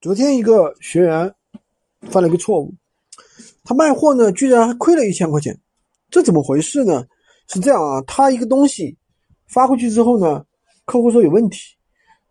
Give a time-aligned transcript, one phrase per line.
[0.00, 1.34] 昨天一个学员
[2.10, 2.72] 犯了一个错误，
[3.64, 5.54] 他卖货呢，居然还亏了一千块钱，
[6.08, 7.06] 这怎么回事呢？
[7.48, 8.96] 是这样啊，他一个东西
[9.46, 10.42] 发过去之后呢，
[10.86, 11.76] 客户说有问题，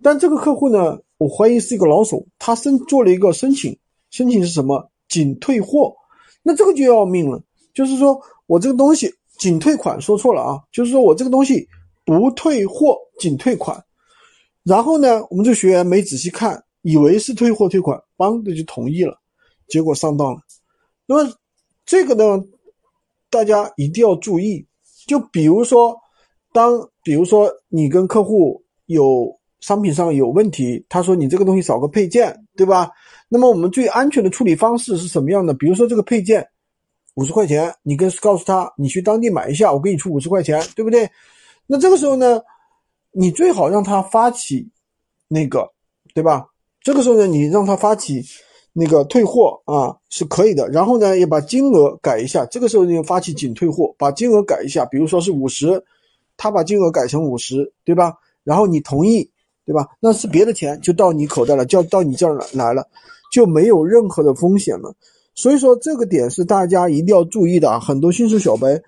[0.02, 3.78] 但这个客户呢，我怀疑是一个老手，他申做了一个申请，
[4.10, 4.90] 申请是什么？
[5.08, 5.94] 仅退货，
[6.42, 7.40] 那这个就要命了，
[7.76, 11.68] 就是说我这个东西仅退款，说错了啊，就是说我这个东西
[12.04, 13.80] 不退货，仅退款，
[14.64, 16.64] 然后呢，我们这学员没仔细看。
[16.82, 19.18] 以为是退货退款，帮的就同意了，
[19.68, 20.42] 结果上当了。
[21.06, 21.34] 那么
[21.86, 22.44] 这个呢，
[23.30, 24.66] 大家一定要注意。
[25.08, 25.98] 就比如说，
[26.54, 29.28] 当比如说你跟客户有
[29.60, 32.92] 商品上有问题，他说你这个东西少个配件，对吧？
[33.28, 35.54] 那么我们最安全的处理方式是什么样的？
[35.54, 36.48] 比如说这个配件
[37.16, 41.10] 五十块钱，你跟告诉他，你去当地买一下，我给你出五十块钱，对不对？
[41.66, 42.40] 那这个时候呢，
[43.12, 44.70] 你最好让他发起
[45.28, 45.68] 那个，
[46.14, 46.46] 对吧？
[46.90, 48.26] 这个时候呢，你让他发起
[48.74, 52.44] 那个退货啊是可以的，然后呢，也把金额改一下。
[52.48, 55.84] 这个时候你发起仅退货，把金额改一下，比如说是五十，
[56.36, 58.16] 他把金额改成五十，对吧？
[58.44, 59.30] 然后你同意，
[59.68, 59.88] 对吧？
[60.00, 62.84] 那是别的钱就到你口袋了，就到你这儿来了，
[63.32, 64.92] 就没有任何的风险了。
[65.36, 67.80] 所以说这个点是大家一定要注意的啊！
[67.80, 68.82] 很多新手小白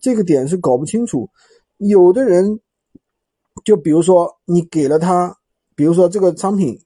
[0.00, 1.30] 这个点是搞不清楚，
[1.76, 2.58] 有的人
[3.64, 5.36] 就比如说你给了他，
[5.76, 6.76] 比如说这个商品。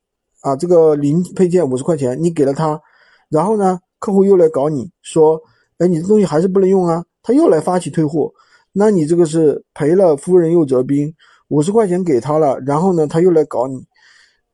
[0.40, 2.80] 啊，这个零配件五十块钱，你给了他，
[3.28, 5.40] 然后呢，客户又来搞你说，
[5.78, 8.32] 哎，你这东西还是不能用啊，他又来发起退货，
[8.72, 11.12] 那你这个是赔了夫人又折兵，
[11.48, 13.84] 五十块钱给他了，然后呢，他又来搞你，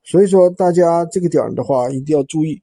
[0.03, 2.61] 所以说大家这个点儿的话一定要注意。